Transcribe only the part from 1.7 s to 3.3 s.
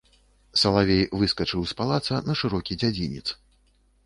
з палаца на шырокі дзядзінец.